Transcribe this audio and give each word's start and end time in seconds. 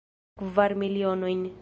Kvar 0.39 0.75
milionojn. 0.83 1.47